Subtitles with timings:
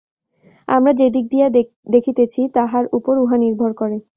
[0.67, 1.47] আমরা যে দিক দিয়া
[1.89, 3.97] দেখিতেছি, তাহার উপর উহা নির্ভর করে।